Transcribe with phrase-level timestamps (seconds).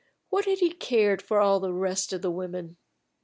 [0.29, 2.77] What had he cared for all the rest of the women?